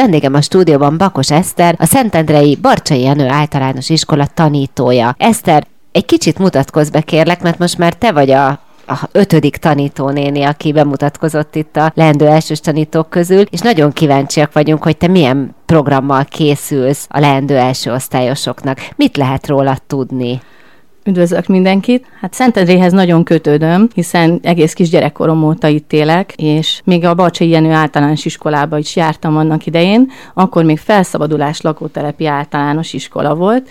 Vendégem 0.00 0.34
a 0.34 0.40
stúdióban 0.40 0.98
Bakos 0.98 1.30
Eszter, 1.30 1.74
a 1.78 1.84
Szentendrei 1.84 2.58
Barcsai 2.62 3.02
Jenő 3.02 3.28
általános 3.28 3.88
iskola 3.88 4.26
tanítója. 4.26 5.14
Eszter, 5.18 5.66
egy 5.92 6.04
kicsit 6.04 6.38
mutatkozz 6.38 6.88
be 6.88 7.00
kérlek, 7.00 7.42
mert 7.42 7.58
most 7.58 7.78
már 7.78 7.94
te 7.94 8.12
vagy 8.12 8.30
a 8.30 8.60
a 8.86 9.08
ötödik 9.12 9.56
tanítónéni, 9.56 10.42
aki 10.42 10.72
bemutatkozott 10.72 11.54
itt 11.54 11.76
a 11.76 11.92
leendő 11.94 12.26
elsős 12.26 12.60
tanítók 12.60 13.10
közül, 13.10 13.40
és 13.50 13.60
nagyon 13.60 13.92
kíváncsiak 13.92 14.52
vagyunk, 14.52 14.82
hogy 14.82 14.96
te 14.96 15.08
milyen 15.08 15.54
programmal 15.66 16.24
készülsz 16.24 17.06
a 17.10 17.20
leendő 17.20 17.56
első 17.56 17.92
osztályosoknak. 17.92 18.78
Mit 18.96 19.16
lehet 19.16 19.46
róla 19.46 19.76
tudni? 19.86 20.40
Üdvözlök 21.04 21.46
mindenkit! 21.46 22.06
Hát 22.20 22.34
Szentendréhez 22.34 22.92
nagyon 22.92 23.24
kötődöm, 23.24 23.88
hiszen 23.94 24.40
egész 24.42 24.72
kis 24.72 24.88
gyerekkorom 24.88 25.44
óta 25.44 25.68
itt 25.68 25.92
élek, 25.92 26.32
és 26.36 26.80
még 26.84 27.04
a 27.04 27.14
Balcsai 27.14 27.48
Jenő 27.48 27.70
általános 27.70 28.24
iskolába 28.24 28.78
is 28.78 28.96
jártam 28.96 29.36
annak 29.36 29.66
idején, 29.66 30.10
akkor 30.34 30.64
még 30.64 30.78
felszabadulás 30.78 31.60
lakótelepi 31.60 32.26
általános 32.26 32.92
iskola 32.92 33.34
volt, 33.34 33.68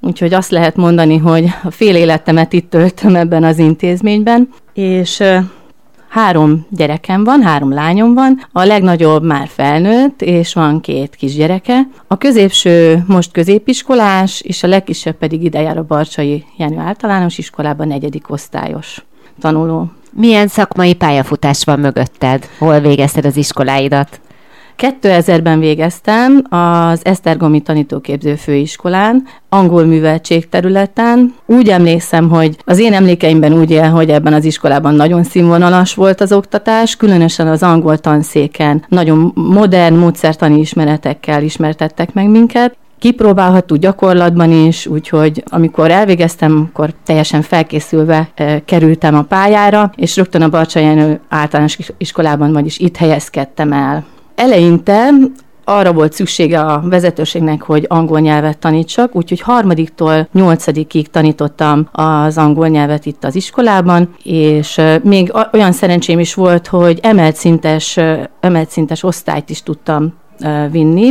úgyhogy 0.00 0.34
azt 0.34 0.50
lehet 0.50 0.76
mondani, 0.76 1.16
hogy 1.16 1.44
a 1.62 1.70
fél 1.70 1.96
életemet 1.96 2.52
itt 2.52 2.70
töltöm 2.70 3.16
ebben 3.16 3.44
az 3.44 3.58
intézményben, 3.58 4.48
és 4.72 5.22
Három 6.08 6.66
gyerekem 6.70 7.24
van, 7.24 7.42
három 7.42 7.72
lányom 7.72 8.14
van, 8.14 8.46
a 8.52 8.64
legnagyobb 8.64 9.22
már 9.24 9.48
felnőtt, 9.48 10.22
és 10.22 10.54
van 10.54 10.80
két 10.80 11.14
kisgyereke. 11.16 11.80
A 12.06 12.18
középső 12.18 13.04
most 13.06 13.32
középiskolás, 13.32 14.40
és 14.40 14.62
a 14.62 14.68
legkisebb 14.68 15.16
pedig 15.16 15.44
ide 15.44 15.60
jár 15.60 15.78
a 15.78 15.84
Barcsai 15.84 16.44
Jenő 16.56 16.78
általános 16.78 17.38
iskolában 17.38 17.86
negyedik 17.86 18.30
osztályos 18.30 19.04
tanuló. 19.40 19.90
Milyen 20.12 20.48
szakmai 20.48 20.94
pályafutás 20.94 21.64
van 21.64 21.80
mögötted? 21.80 22.48
Hol 22.58 22.80
végezted 22.80 23.24
az 23.24 23.36
iskoláidat? 23.36 24.20
2000-ben 24.78 25.58
végeztem 25.60 26.44
az 26.48 27.00
Esztergomi 27.04 27.60
Tanítóképző 27.60 28.34
Főiskolán, 28.34 29.24
angol 29.48 29.84
műveltség 29.84 30.48
területen. 30.48 31.34
Úgy 31.46 31.68
emlékszem, 31.68 32.28
hogy 32.28 32.56
az 32.64 32.78
én 32.78 32.92
emlékeimben 32.92 33.52
úgy 33.52 33.70
él, 33.70 33.90
hogy 33.90 34.10
ebben 34.10 34.32
az 34.32 34.44
iskolában 34.44 34.94
nagyon 34.94 35.24
színvonalas 35.24 35.94
volt 35.94 36.20
az 36.20 36.32
oktatás, 36.32 36.96
különösen 36.96 37.46
az 37.48 37.62
angol 37.62 37.98
tanszéken 37.98 38.84
nagyon 38.88 39.32
modern 39.34 39.94
módszertani 39.94 40.58
ismeretekkel 40.58 41.42
ismertettek 41.42 42.12
meg 42.12 42.28
minket, 42.28 42.76
kipróbálható 42.98 43.76
gyakorlatban 43.76 44.52
is, 44.52 44.86
úgyhogy 44.86 45.42
amikor 45.46 45.90
elvégeztem, 45.90 46.68
akkor 46.70 46.90
teljesen 47.04 47.42
felkészülve 47.42 48.28
e, 48.34 48.64
kerültem 48.64 49.14
a 49.14 49.22
pályára, 49.22 49.92
és 49.96 50.16
rögtön 50.16 50.42
a 50.42 50.48
Barcsa 50.48 50.80
általános 51.28 51.78
iskolában, 51.96 52.52
vagyis 52.52 52.78
itt 52.78 52.96
helyezkedtem 52.96 53.72
el. 53.72 54.04
Eleinte 54.38 55.10
arra 55.64 55.92
volt 55.92 56.12
szüksége 56.12 56.60
a 56.60 56.82
vezetőségnek, 56.84 57.62
hogy 57.62 57.84
angol 57.88 58.20
nyelvet 58.20 58.58
tanítsak, 58.58 59.16
úgyhogy 59.16 59.40
harmadiktól 59.40 60.28
nyolcadikig 60.32 61.08
tanítottam 61.08 61.88
az 61.92 62.38
angol 62.38 62.68
nyelvet 62.68 63.06
itt 63.06 63.24
az 63.24 63.34
iskolában, 63.34 64.14
és 64.22 64.80
még 65.02 65.32
olyan 65.52 65.72
szerencsém 65.72 66.18
is 66.18 66.34
volt, 66.34 66.66
hogy 66.66 66.98
emelt 67.02 67.36
szintes, 67.36 67.98
emelt 68.40 68.70
szintes 68.70 69.02
osztályt 69.02 69.50
is 69.50 69.62
tudtam 69.62 70.14
vinni, 70.70 71.10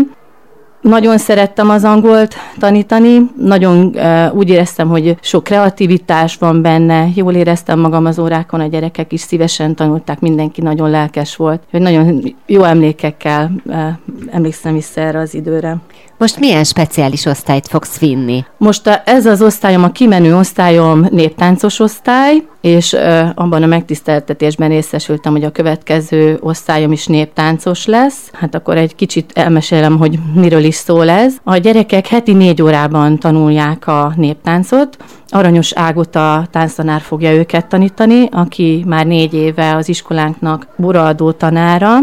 nagyon 0.81 1.17
szerettem 1.17 1.69
az 1.69 1.83
angolt 1.83 2.35
tanítani, 2.59 3.31
nagyon 3.37 3.85
uh, 3.85 4.35
úgy 4.35 4.49
éreztem, 4.49 4.87
hogy 4.87 5.17
sok 5.21 5.43
kreativitás 5.43 6.35
van 6.35 6.61
benne, 6.61 7.07
jól 7.15 7.33
éreztem 7.33 7.79
magam 7.79 8.05
az 8.05 8.19
órákon, 8.19 8.59
a 8.59 8.67
gyerekek 8.67 9.13
is 9.13 9.21
szívesen 9.21 9.75
tanulták, 9.75 10.19
mindenki 10.19 10.61
nagyon 10.61 10.89
lelkes 10.89 11.35
volt, 11.35 11.61
hogy 11.71 11.81
nagyon 11.81 12.35
jó 12.45 12.63
emlékekkel 12.63 13.51
uh, 13.65 13.87
emlékszem 14.31 14.73
vissza 14.73 15.01
erre 15.01 15.19
az 15.19 15.33
időre. 15.33 15.77
Most 16.17 16.39
milyen 16.39 16.63
speciális 16.63 17.25
osztályt 17.25 17.67
fogsz 17.67 17.99
vinni? 17.99 18.45
Most 18.57 18.87
a, 18.87 19.01
ez 19.05 19.25
az 19.25 19.41
osztályom, 19.41 19.83
a 19.83 19.91
kimenő 19.91 20.35
osztályom 20.35 21.07
néptáncos 21.09 21.79
osztály, 21.79 22.43
és 22.67 22.95
abban 23.35 23.63
a 23.63 23.65
megtiszteltetésben 23.65 24.69
részesültem, 24.69 25.31
hogy 25.31 25.43
a 25.43 25.51
következő 25.51 26.37
osztályom 26.41 26.91
is 26.91 27.05
néptáncos 27.05 27.85
lesz. 27.85 28.29
Hát 28.33 28.55
akkor 28.55 28.77
egy 28.77 28.95
kicsit 28.95 29.31
elmesélem, 29.33 29.97
hogy 29.97 30.19
miről 30.35 30.63
is 30.63 30.75
szól 30.75 31.09
ez. 31.09 31.35
A 31.43 31.57
gyerekek 31.57 32.07
heti 32.07 32.33
négy 32.33 32.61
órában 32.61 33.17
tanulják 33.17 33.87
a 33.87 34.13
néptáncot. 34.15 34.97
Aranyos 35.29 35.73
Ágota 35.73 36.47
tánctanár 36.51 37.01
fogja 37.01 37.33
őket 37.33 37.65
tanítani, 37.65 38.27
aki 38.31 38.83
már 38.87 39.05
négy 39.05 39.33
éve 39.33 39.75
az 39.75 39.89
iskolánknak 39.89 40.67
buraadó 40.75 41.31
tanára, 41.31 41.97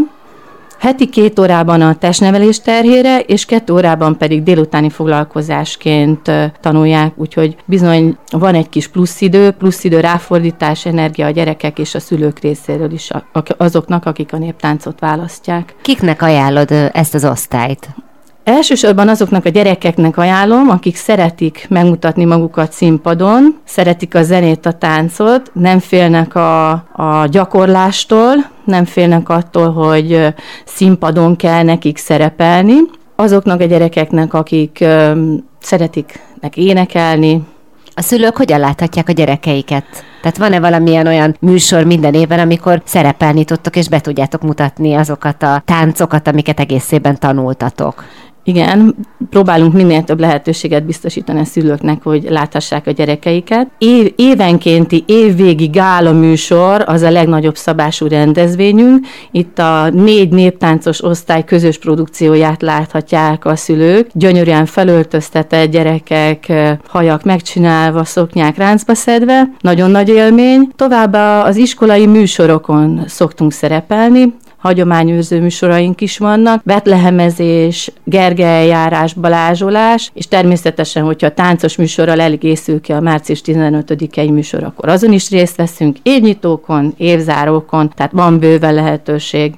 Heti 0.85 1.09
két 1.09 1.39
órában 1.39 1.81
a 1.81 1.95
testnevelés 1.95 2.59
terhére, 2.59 3.19
és 3.19 3.45
kettő 3.45 3.73
órában 3.73 4.17
pedig 4.17 4.43
délutáni 4.43 4.89
foglalkozásként 4.89 6.31
tanulják, 6.61 7.13
úgyhogy 7.15 7.55
bizony 7.65 8.17
van 8.31 8.55
egy 8.55 8.69
kis 8.69 8.87
plusz 8.87 9.21
idő, 9.21 9.51
plusz 9.51 9.83
idő 9.83 9.99
ráfordítás, 9.99 10.85
energia 10.85 11.25
a 11.25 11.29
gyerekek 11.29 11.79
és 11.79 11.95
a 11.95 11.99
szülők 11.99 12.39
részéről 12.39 12.91
is 12.91 13.09
azoknak, 13.57 14.05
akik 14.05 14.33
a 14.33 14.37
néptáncot 14.37 14.99
választják. 14.99 15.75
Kiknek 15.81 16.21
ajánlod 16.21 16.71
ezt 16.91 17.13
az 17.13 17.25
osztályt? 17.25 17.87
Elsősorban 18.45 19.09
azoknak 19.09 19.45
a 19.45 19.49
gyerekeknek 19.49 20.17
ajánlom, 20.17 20.69
akik 20.69 20.95
szeretik 20.95 21.65
megmutatni 21.69 22.25
magukat 22.25 22.71
színpadon, 22.71 23.57
szeretik 23.63 24.15
a 24.15 24.23
zenét, 24.23 24.65
a 24.65 24.71
táncot, 24.71 25.51
nem 25.53 25.79
félnek 25.79 26.35
a, 26.35 26.71
a 26.71 27.27
gyakorlástól, 27.29 28.33
nem 28.63 28.85
félnek 28.85 29.29
attól, 29.29 29.71
hogy 29.71 30.33
színpadon 30.65 31.35
kell 31.35 31.63
nekik 31.63 31.97
szerepelni. 31.97 32.75
Azoknak 33.15 33.61
a 33.61 33.65
gyerekeknek, 33.65 34.33
akik 34.33 34.85
szeretik 35.59 36.19
énekelni, 36.53 37.41
a 37.97 38.01
szülők 38.01 38.37
hogyan 38.37 38.59
láthatják 38.59 39.09
a 39.09 39.11
gyerekeiket? 39.11 39.85
Tehát 40.21 40.37
van-e 40.37 40.59
valamilyen 40.59 41.07
olyan 41.07 41.35
műsor 41.39 41.83
minden 41.83 42.13
évben, 42.13 42.39
amikor 42.39 42.81
szerepelni 42.85 43.43
tudtok, 43.43 43.75
és 43.75 43.89
be 43.89 44.01
tudjátok 44.01 44.41
mutatni 44.41 44.93
azokat 44.93 45.43
a 45.43 45.61
táncokat, 45.65 46.27
amiket 46.27 46.59
egész 46.59 46.91
évben 46.91 47.19
tanultatok? 47.19 48.03
Igen, 48.47 48.95
próbálunk 49.29 49.73
minél 49.73 50.03
több 50.03 50.19
lehetőséget 50.19 50.85
biztosítani 50.85 51.39
a 51.39 51.43
szülőknek, 51.45 52.03
hogy 52.03 52.25
láthassák 52.29 52.87
a 52.87 52.91
gyerekeiket. 52.91 53.67
Év, 53.77 54.13
évenkénti 54.15 55.03
évvégi 55.07 55.65
gála 55.65 56.11
műsor 56.11 56.83
az 56.87 57.01
a 57.01 57.11
legnagyobb 57.11 57.55
szabású 57.55 58.07
rendezvényünk. 58.07 59.05
Itt 59.31 59.59
a 59.59 59.89
négy 59.89 60.29
néptáncos 60.29 61.03
osztály 61.03 61.43
közös 61.43 61.77
produkcióját 61.77 62.61
láthatják 62.61 63.45
a 63.45 63.55
szülők. 63.55 64.07
Gyönyörűen 64.13 64.65
felöltöztetett 64.65 65.71
gyerekek, 65.71 66.53
hajak 66.87 67.23
megcsinálva, 67.23 68.03
szoknyák 68.03 68.57
ráncba 68.57 68.93
szedve. 68.93 69.49
Nagyon 69.59 69.91
nagy 69.91 70.09
élmény. 70.09 70.69
Továbbá 70.75 71.41
az 71.41 71.55
iskolai 71.55 72.05
műsorokon 72.05 73.03
szoktunk 73.07 73.51
szerepelni 73.51 74.33
hagyományőrző 74.65 75.41
műsoraink 75.41 76.01
is 76.01 76.17
vannak, 76.17 76.63
betlehemezés, 76.63 77.91
gergelyjárás, 78.03 79.13
balázsolás, 79.13 80.11
és 80.13 80.27
természetesen, 80.27 81.03
hogyha 81.03 81.27
a 81.27 81.33
táncos 81.33 81.75
műsorral 81.75 82.21
elkészül 82.21 82.81
ki 82.81 82.91
a 82.91 82.99
március 82.99 83.41
15-i 83.45 84.31
műsor, 84.31 84.63
akkor 84.63 84.89
azon 84.89 85.11
is 85.11 85.29
részt 85.29 85.55
veszünk, 85.55 85.97
évnyitókon, 86.03 86.93
évzárókon, 86.97 87.91
tehát 87.95 88.11
van 88.11 88.39
bőven 88.39 88.73
lehetőség. 88.73 89.53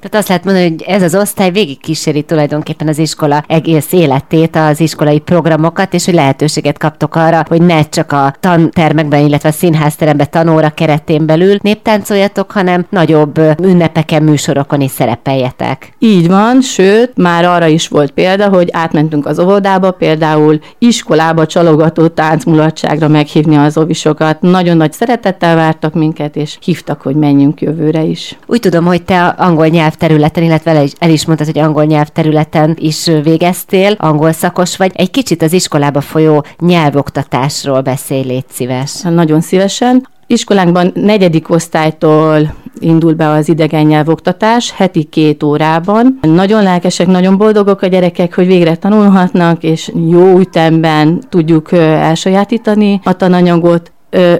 Tehát 0.00 0.14
azt 0.16 0.28
lehet 0.28 0.44
mondani, 0.44 0.68
hogy 0.68 0.82
ez 0.82 1.02
az 1.02 1.14
osztály 1.14 1.50
végig 1.50 1.80
kíséri 1.80 2.22
tulajdonképpen 2.22 2.88
az 2.88 2.98
iskola 2.98 3.44
egész 3.46 3.92
életét, 3.92 4.56
az 4.56 4.80
iskolai 4.80 5.18
programokat, 5.18 5.94
és 5.94 6.04
hogy 6.04 6.14
lehetőséget 6.14 6.78
kaptok 6.78 7.14
arra, 7.14 7.44
hogy 7.48 7.62
ne 7.62 7.82
csak 7.82 8.12
a 8.12 8.34
tantermekben, 8.40 9.26
illetve 9.26 9.48
a 9.48 9.52
színházteremben 9.52 10.30
tanóra 10.30 10.70
keretén 10.70 11.26
belül 11.26 11.56
néptáncoljatok, 11.60 12.50
hanem 12.50 12.86
nagyobb 12.90 13.40
ünnepeken, 13.62 14.22
műsorokon 14.22 14.80
is 14.80 14.90
szerepeljetek. 14.90 15.92
Így 15.98 16.28
van, 16.28 16.60
sőt, 16.60 17.12
már 17.16 17.44
arra 17.44 17.66
is 17.66 17.88
volt 17.88 18.10
példa, 18.10 18.48
hogy 18.48 18.68
átmentünk 18.72 19.26
az 19.26 19.38
óvodába, 19.38 19.90
például 19.90 20.60
iskolába 20.78 21.46
csalogató 21.46 22.06
táncmulatságra 22.06 23.08
meghívni 23.08 23.56
az 23.56 23.76
ovisokat. 23.76 24.40
Nagyon 24.40 24.76
nagy 24.76 24.92
szeretettel 24.92 25.56
vártak 25.56 25.94
minket, 25.94 26.36
és 26.36 26.58
hívtak, 26.60 27.02
hogy 27.02 27.14
menjünk 27.14 27.60
jövőre 27.60 28.02
is. 28.02 28.38
Úgy 28.46 28.60
tudom, 28.60 28.84
hogy 28.84 29.02
te 29.02 29.26
angol 29.26 29.66
nyelv 29.66 29.89
nyelvterületen, 29.90 30.42
illetve 30.42 30.84
el 30.98 31.10
is, 31.10 31.26
mondtad, 31.26 31.46
hogy 31.46 31.58
angol 31.58 31.84
nyelvterületen 31.84 32.76
is 32.78 33.10
végeztél, 33.22 33.94
angol 33.98 34.32
szakos 34.32 34.76
vagy. 34.76 34.92
Egy 34.94 35.10
kicsit 35.10 35.42
az 35.42 35.52
iskolába 35.52 36.00
folyó 36.00 36.44
nyelvoktatásról 36.58 37.80
beszélj, 37.80 38.22
légy 38.22 38.44
szíves. 38.50 39.00
Nagyon 39.00 39.40
szívesen. 39.40 40.08
Iskolánkban 40.26 40.90
negyedik 40.94 41.50
osztálytól 41.50 42.54
indul 42.78 43.14
be 43.14 43.28
az 43.28 43.48
idegen 43.48 43.86
nyelvoktatás, 43.86 44.72
heti 44.72 45.02
két 45.02 45.42
órában. 45.42 46.18
Nagyon 46.22 46.62
lelkesek, 46.62 47.06
nagyon 47.06 47.36
boldogok 47.36 47.82
a 47.82 47.86
gyerekek, 47.86 48.34
hogy 48.34 48.46
végre 48.46 48.76
tanulhatnak, 48.76 49.62
és 49.62 49.92
jó 50.10 50.38
ütemben 50.38 51.20
tudjuk 51.28 51.72
elsajátítani 51.72 53.00
a 53.04 53.12
tananyagot 53.12 53.92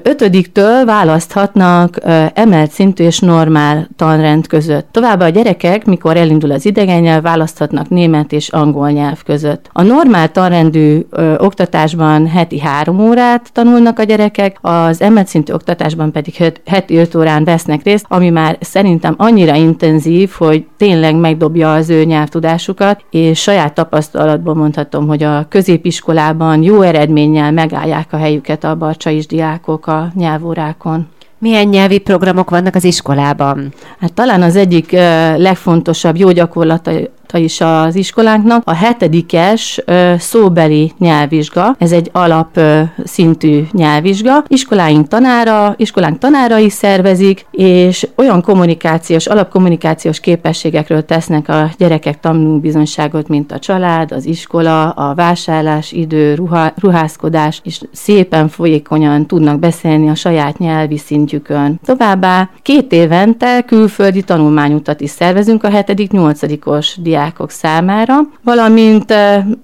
ötödiktől 0.02 0.84
választhatnak 0.84 1.96
emelt 2.34 2.70
szintű 2.70 3.04
és 3.04 3.18
normál 3.18 3.88
tanrend 3.96 4.46
között. 4.46 4.88
Továbbá 4.90 5.26
a 5.26 5.28
gyerekek, 5.28 5.84
mikor 5.84 6.16
elindul 6.16 6.50
az 6.50 6.66
idegen 6.66 7.00
nyelv, 7.00 7.22
választhatnak 7.22 7.88
német 7.88 8.32
és 8.32 8.48
angol 8.48 8.90
nyelv 8.90 9.22
között. 9.22 9.68
A 9.72 9.82
normál 9.82 10.32
tanrendű 10.32 11.06
oktatásban 11.36 12.26
heti 12.26 12.60
három 12.60 13.00
órát 13.00 13.50
tanulnak 13.52 13.98
a 13.98 14.02
gyerekek, 14.02 14.58
az 14.60 15.00
emelt 15.00 15.26
szintű 15.26 15.52
oktatásban 15.52 16.12
pedig 16.12 16.52
heti 16.66 16.96
öt 16.96 17.14
órán 17.14 17.44
vesznek 17.44 17.82
részt, 17.82 18.04
ami 18.08 18.30
már 18.30 18.56
szerintem 18.60 19.14
annyira 19.18 19.54
intenzív, 19.54 20.30
hogy 20.30 20.64
tényleg 20.76 21.14
megdobja 21.14 21.72
az 21.72 21.90
ő 21.90 22.04
nyelvtudásukat, 22.04 23.04
és 23.10 23.40
saját 23.40 23.74
tapasztalatból 23.74 24.54
mondhatom, 24.54 25.06
hogy 25.06 25.22
a 25.22 25.46
középiskolában 25.48 26.62
jó 26.62 26.80
eredménnyel 26.80 27.52
megállják 27.52 28.12
a 28.12 28.16
helyüket 28.16 28.64
a 28.64 28.74
barcsais 28.74 29.26
diákok 29.60 29.86
a 29.86 30.10
nyelvórákon. 30.14 31.08
Milyen 31.38 31.66
nyelvi 31.66 31.98
programok 31.98 32.50
vannak 32.50 32.74
az 32.74 32.84
iskolában? 32.84 33.72
Hát 33.98 34.12
talán 34.12 34.42
az 34.42 34.56
egyik 34.56 34.90
legfontosabb 35.36 36.16
jó 36.16 36.30
gyakorlata 36.30 36.90
is 37.38 37.60
az 37.60 37.94
iskolánknak. 37.94 38.62
A 38.64 38.74
hetedikes 38.74 39.80
szóbeli 40.18 40.92
nyelvvizsga, 40.98 41.74
ez 41.78 41.92
egy 41.92 42.08
alap 42.12 42.60
szintű 43.04 43.62
nyelvvizsga. 43.72 44.44
Iskoláink 44.46 45.08
tanára, 45.08 45.74
iskolánk 45.76 46.18
tanárai 46.18 46.68
szervezik, 46.68 47.46
és 47.50 48.08
olyan 48.16 48.42
kommunikációs, 48.42 49.26
alapkommunikációs 49.26 50.20
képességekről 50.20 51.04
tesznek 51.04 51.48
a 51.48 51.70
gyerekek 51.78 52.20
tanulbizonyságot, 52.20 53.28
mint 53.28 53.52
a 53.52 53.58
család, 53.58 54.12
az 54.12 54.26
iskola, 54.26 54.90
a 54.90 55.14
vásárlás, 55.14 55.92
idő, 55.92 56.34
ruha, 56.34 56.72
ruházkodás, 56.76 57.60
és 57.64 57.80
szépen 57.92 58.48
folyékonyan 58.48 59.26
tudnak 59.26 59.58
beszélni 59.58 60.08
a 60.08 60.14
saját 60.14 60.58
nyelvi 60.58 60.98
szintjükön. 60.98 61.80
Továbbá 61.84 62.50
két 62.62 62.92
évente 62.92 63.62
külföldi 63.62 64.22
tanulmányutat 64.22 65.00
is 65.00 65.10
szervezünk 65.10 65.64
a 65.64 65.68
7.-8-os 65.68 66.96
diák 67.02 67.19
diákok 67.20 67.50
számára, 67.50 68.18
valamint 68.44 69.14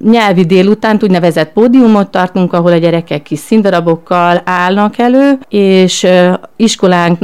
nyelvi 0.05 0.44
délután 0.44 0.99
úgynevezett 1.03 1.53
pódiumot 1.53 2.11
tartunk, 2.11 2.53
ahol 2.53 2.73
a 2.73 2.76
gyerekek 2.76 3.23
kis 3.23 3.38
színdarabokkal 3.38 4.43
állnak 4.44 4.99
elő, 4.99 5.38
és 5.49 6.06
iskolánk 6.56 7.19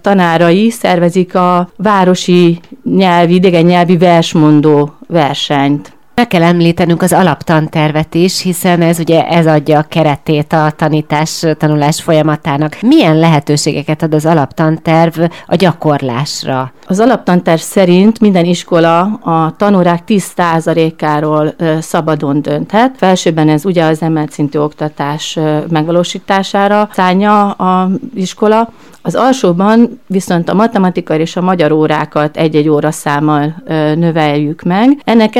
tanárai 0.00 0.70
szervezik 0.70 1.34
a 1.34 1.68
városi 1.76 2.60
nyelvi, 2.84 3.34
idegen 3.34 3.64
nyelvi 3.64 3.96
versmondó 3.96 4.94
versenyt. 5.06 5.92
Meg 6.20 6.28
kell 6.28 6.42
említenünk 6.42 7.02
az 7.02 7.12
alaptantervet 7.12 8.14
is, 8.14 8.42
hiszen 8.42 8.82
ez 8.82 8.98
ugye 8.98 9.26
ez 9.26 9.46
adja 9.46 9.78
a 9.78 9.82
keretét 9.82 10.52
a 10.52 10.72
tanítás, 10.76 11.44
tanulás 11.58 12.02
folyamatának. 12.02 12.76
Milyen 12.80 13.18
lehetőségeket 13.18 14.02
ad 14.02 14.14
az 14.14 14.26
alaptanterv 14.26 15.20
a 15.46 15.54
gyakorlásra? 15.54 16.72
Az 16.86 17.00
alaptanterv 17.00 17.60
szerint 17.60 18.20
minden 18.20 18.44
iskola 18.44 19.00
a 19.22 19.54
tanórák 19.56 20.02
10%-áról 20.06 21.54
szabadon 21.80 22.42
dönthet. 22.42 22.94
Felsőben 22.96 23.48
ez 23.48 23.64
ugye 23.64 23.84
az 23.84 24.02
emelt 24.02 24.32
szintű 24.32 24.58
oktatás 24.58 25.38
megvalósítására 25.68 26.88
szánja 26.92 27.50
a 27.50 27.90
iskola, 28.14 28.72
az 29.02 29.14
alsóban 29.14 30.00
viszont 30.06 30.48
a 30.48 30.54
matematikai 30.54 31.20
és 31.20 31.36
a 31.36 31.40
magyar 31.40 31.72
órákat 31.72 32.36
egy-egy 32.36 32.68
óra 32.68 32.90
számmal 32.90 33.62
növeljük 33.94 34.62
meg. 34.62 35.00
Ennek 35.04 35.36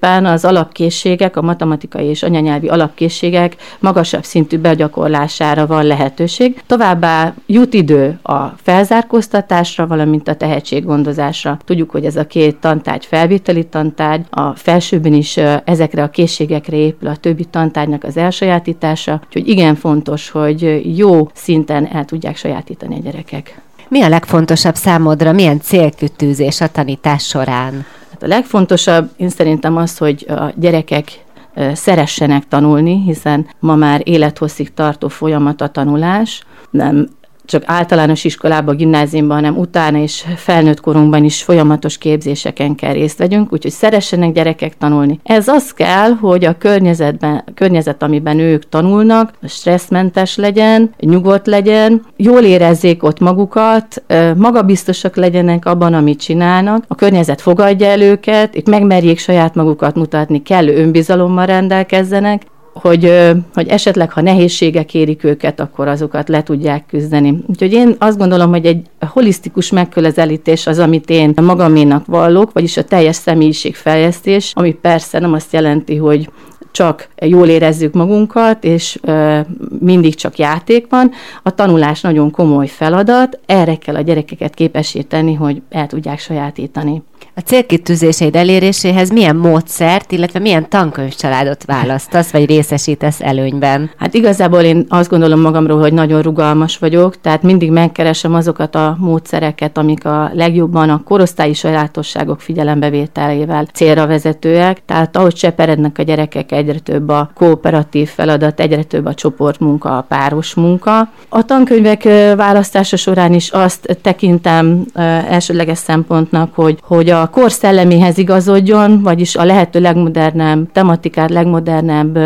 eredményeképpen 0.00 0.26
az 0.26 0.44
alapkészségek, 0.44 1.36
a 1.36 1.42
matematikai 1.42 2.06
és 2.06 2.22
anyanyelvi 2.22 2.68
alapkészségek 2.68 3.56
magasabb 3.78 4.24
szintű 4.24 4.58
begyakorlására 4.58 5.66
van 5.66 5.84
lehetőség. 5.84 6.62
Továbbá 6.66 7.34
jut 7.46 7.74
idő 7.74 8.18
a 8.22 8.46
felzárkóztatásra, 8.62 9.86
valamint 9.86 10.28
a 10.28 10.34
tehetséggondozásra. 10.34 11.58
Tudjuk, 11.64 11.90
hogy 11.90 12.04
ez 12.04 12.16
a 12.16 12.26
két 12.26 12.56
tantárgy 12.56 13.06
felvételi 13.06 13.66
tantárgy, 13.66 14.26
a 14.30 14.54
felsőben 14.54 15.12
is 15.12 15.36
ezekre 15.64 16.02
a 16.02 16.10
készségekre 16.10 16.76
épül 16.76 17.08
a 17.08 17.16
többi 17.16 17.44
tantárgynak 17.44 18.04
az 18.04 18.16
elsajátítása, 18.16 19.20
úgyhogy 19.26 19.48
igen 19.48 19.74
fontos, 19.74 20.30
hogy 20.30 20.96
jó 20.98 21.28
szinten 21.34 21.86
el 21.86 22.04
tudják 22.04 22.36
sajátítani 22.36 22.94
a 22.94 23.00
gyerekek. 23.02 23.60
Mi 23.88 24.02
a 24.02 24.08
legfontosabb 24.08 24.74
számodra, 24.74 25.32
milyen 25.32 25.60
célkütőzés 25.60 26.60
a 26.60 26.68
tanítás 26.68 27.26
során? 27.26 27.84
A 28.20 28.26
legfontosabb 28.26 29.10
én 29.16 29.28
szerintem 29.28 29.76
az, 29.76 29.98
hogy 29.98 30.26
a 30.28 30.52
gyerekek 30.54 31.24
szeressenek 31.72 32.48
tanulni, 32.48 33.02
hiszen 33.02 33.46
ma 33.60 33.74
már 33.74 34.00
élethosszig 34.04 34.74
tartó 34.74 35.08
folyamat 35.08 35.60
a 35.60 35.68
tanulás, 35.68 36.42
nem 36.70 37.08
csak 37.48 37.62
általános 37.66 38.24
iskolában, 38.24 38.76
gimnáziumban, 38.76 39.36
hanem 39.36 39.58
utána 39.58 39.98
és 39.98 40.24
felnőtt 40.36 40.80
korunkban 40.80 41.24
is 41.24 41.42
folyamatos 41.42 41.98
képzéseken 41.98 42.74
kell 42.74 42.92
részt 42.92 43.18
vegyünk, 43.18 43.52
úgyhogy 43.52 43.70
szeressenek 43.70 44.32
gyerekek 44.32 44.76
tanulni. 44.76 45.20
Ez 45.22 45.48
az 45.48 45.72
kell, 45.72 46.10
hogy 46.10 46.44
a 46.44 46.58
környezetben, 46.58 47.42
a 47.46 47.50
környezet, 47.54 48.02
amiben 48.02 48.38
ők 48.38 48.68
tanulnak, 48.68 49.32
stresszmentes 49.42 50.36
legyen, 50.36 50.94
nyugodt 51.00 51.46
legyen, 51.46 52.04
jól 52.16 52.42
érezzék 52.42 53.02
ott 53.02 53.20
magukat, 53.20 54.02
magabiztosak 54.36 55.16
legyenek 55.16 55.66
abban, 55.66 55.94
amit 55.94 56.20
csinálnak, 56.20 56.84
a 56.88 56.94
környezet 56.94 57.40
fogadja 57.40 57.86
el 57.86 58.00
őket, 58.00 58.54
itt 58.54 58.68
megmerjék 58.68 59.18
saját 59.18 59.54
magukat 59.54 59.94
mutatni, 59.94 60.42
kellő 60.42 60.76
önbizalommal 60.76 61.46
rendelkezzenek, 61.46 62.42
hogy, 62.80 63.32
hogy 63.54 63.68
esetleg, 63.68 64.12
ha 64.12 64.20
nehézségek 64.20 64.94
érik 64.94 65.24
őket, 65.24 65.60
akkor 65.60 65.88
azokat 65.88 66.28
le 66.28 66.42
tudják 66.42 66.84
küzdeni. 66.86 67.38
Úgyhogy 67.46 67.72
én 67.72 67.96
azt 67.98 68.18
gondolom, 68.18 68.50
hogy 68.50 68.66
egy 68.66 68.86
holisztikus 69.06 69.70
megközelítés 69.70 70.66
az, 70.66 70.78
amit 70.78 71.10
én 71.10 71.34
magaménak 71.36 72.06
vallok, 72.06 72.52
vagyis 72.52 72.76
a 72.76 72.84
teljes 72.84 73.16
személyiségfejlesztés, 73.16 74.52
ami 74.54 74.72
persze 74.72 75.18
nem 75.18 75.32
azt 75.32 75.52
jelenti, 75.52 75.96
hogy 75.96 76.28
csak 76.70 77.08
jól 77.20 77.48
érezzük 77.48 77.94
magunkat, 77.94 78.64
és 78.64 78.98
ö, 79.02 79.40
mindig 79.80 80.14
csak 80.14 80.38
játék 80.38 80.86
van. 80.90 81.10
A 81.42 81.54
tanulás 81.54 82.00
nagyon 82.00 82.30
komoly 82.30 82.66
feladat, 82.66 83.38
erre 83.46 83.76
kell 83.76 83.94
a 83.94 84.00
gyerekeket 84.00 84.54
képesíteni, 84.54 85.34
hogy 85.34 85.62
el 85.70 85.86
tudják 85.86 86.18
sajátítani. 86.18 87.02
A 87.38 87.40
célkitűzéseid 87.40 88.36
eléréséhez 88.36 89.10
milyen 89.10 89.36
módszert, 89.36 90.12
illetve 90.12 90.38
milyen 90.38 90.68
tankönyvcsaládot 90.68 91.64
választasz, 91.64 92.30
vagy 92.30 92.46
részesítesz 92.46 93.20
előnyben? 93.20 93.90
Hát 93.96 94.14
igazából 94.14 94.60
én 94.60 94.86
azt 94.88 95.10
gondolom 95.10 95.40
magamról, 95.40 95.80
hogy 95.80 95.92
nagyon 95.92 96.22
rugalmas 96.22 96.78
vagyok, 96.78 97.20
tehát 97.20 97.42
mindig 97.42 97.70
megkeresem 97.70 98.34
azokat 98.34 98.74
a 98.74 98.96
módszereket, 99.00 99.78
amik 99.78 100.04
a 100.04 100.30
legjobban 100.34 100.90
a 100.90 101.02
korosztályi 101.04 101.54
sajátosságok 101.54 102.40
figyelembevételével 102.40 103.64
célra 103.72 104.06
vezetőek. 104.06 104.82
Tehát 104.84 105.16
ahogy 105.16 105.34
cseperednek 105.34 105.98
a 105.98 106.02
gyerekek, 106.02 106.52
egyre 106.52 106.78
több 106.78 107.08
a 107.08 107.30
kooperatív 107.34 108.08
feladat, 108.08 108.60
egyre 108.60 108.82
több 108.82 109.06
a 109.06 109.14
csoportmunka, 109.14 109.96
a 109.96 110.04
páros 110.08 110.54
munka. 110.54 111.10
A 111.28 111.44
tankönyvek 111.44 112.02
választása 112.36 112.96
során 112.96 113.34
is 113.34 113.50
azt 113.50 113.98
tekintem 114.02 114.84
elsődleges 115.28 115.78
szempontnak, 115.78 116.54
hogy, 116.54 116.78
hogy 116.82 117.07
a 117.10 117.26
kor 117.26 117.52
szelleméhez 117.52 118.18
igazodjon, 118.18 119.02
vagyis 119.02 119.36
a 119.36 119.44
lehető 119.44 119.80
legmodernebb 119.80 120.72
tematikát, 120.72 121.30
legmodernebb 121.30 122.18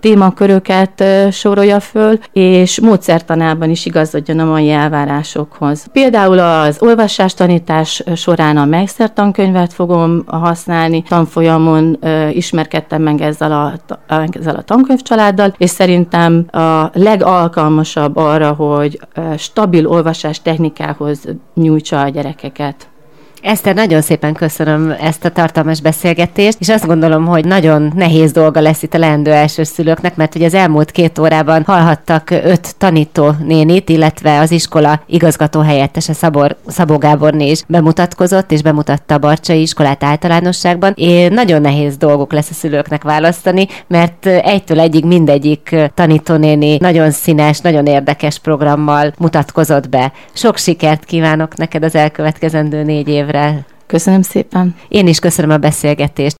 témaköröket 0.00 1.04
sorolja 1.30 1.80
föl, 1.80 2.18
és 2.32 2.80
módszertanában 2.80 3.70
is 3.70 3.86
igazodjon 3.86 4.38
a 4.38 4.44
mai 4.44 4.70
elvárásokhoz. 4.70 5.86
Például 5.92 6.38
az 6.38 6.76
olvasástanítás 6.80 8.02
során 8.14 8.56
a 8.56 8.64
Meister 8.64 9.12
tankönyvet 9.12 9.72
fogom 9.72 10.22
használni, 10.26 11.02
tanfolyamon 11.02 11.98
ismerkedtem 12.32 13.02
meg 13.02 13.20
ezzel 13.20 13.52
a, 13.52 13.72
ezzel 14.30 14.54
a 14.54 14.62
tankönyvcsaláddal, 14.62 15.54
és 15.58 15.70
szerintem 15.70 16.46
a 16.52 16.90
legalkalmasabb 16.92 18.16
arra, 18.16 18.52
hogy 18.52 19.00
stabil 19.36 19.86
olvasás 19.86 20.42
technikához 20.42 21.24
nyújtsa 21.54 22.00
a 22.00 22.08
gyerekeket. 22.08 22.88
Eszter, 23.44 23.74
nagyon 23.74 24.00
szépen 24.00 24.32
köszönöm 24.32 24.94
ezt 25.00 25.24
a 25.24 25.30
tartalmas 25.30 25.80
beszélgetést, 25.80 26.56
és 26.60 26.68
azt 26.68 26.86
gondolom, 26.86 27.26
hogy 27.26 27.44
nagyon 27.44 27.92
nehéz 27.94 28.32
dolga 28.32 28.60
lesz 28.60 28.82
itt 28.82 28.94
a 28.94 28.98
leendő 28.98 29.32
elsőszülőknek, 29.32 30.16
mert 30.16 30.34
ugye 30.34 30.46
az 30.46 30.54
elmúlt 30.54 30.90
két 30.90 31.18
órában 31.18 31.62
hallhattak 31.66 32.30
öt 32.30 32.76
tanító 32.76 33.30
nénit, 33.46 33.88
illetve 33.88 34.38
az 34.38 34.50
iskola 34.50 35.02
igazgató 35.06 35.60
helyettese 35.60 36.12
Szabor, 36.12 36.56
Szabó 36.66 36.98
Gáborné 36.98 37.50
is 37.50 37.62
bemutatkozott, 37.66 38.52
és 38.52 38.62
bemutatta 38.62 39.14
a 39.14 39.18
Barcsai 39.18 39.60
iskolát 39.60 40.04
általánosságban. 40.04 40.92
Én 40.96 41.32
nagyon 41.32 41.60
nehéz 41.60 41.96
dolgok 41.96 42.32
lesz 42.32 42.50
a 42.50 42.54
szülőknek 42.54 43.02
választani, 43.02 43.66
mert 43.86 44.26
egytől 44.26 44.80
egyig 44.80 45.04
mindegyik 45.04 45.76
tanítónéni 45.94 46.76
nagyon 46.76 47.10
színes, 47.10 47.60
nagyon 47.60 47.86
érdekes 47.86 48.38
programmal 48.38 49.12
mutatkozott 49.18 49.88
be. 49.88 50.12
Sok 50.32 50.56
sikert 50.56 51.04
kívánok 51.04 51.56
neked 51.56 51.84
az 51.84 51.94
elkövetkezendő 51.94 52.82
négy 52.82 53.08
évre 53.08 53.32
évre. 53.34 53.64
Köszönöm 53.86 54.22
szépen. 54.22 54.74
Én 54.88 55.06
is 55.06 55.18
köszönöm 55.18 55.50
a 55.50 55.56
beszélgetést. 55.58 56.32